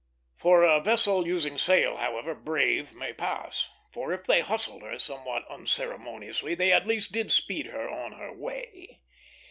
[0.35, 5.45] For a vessel using sail, however, "brave" may pass; for, if they hustled her somewhat
[5.47, 9.01] unceremoniously, they at least did speed her on her way.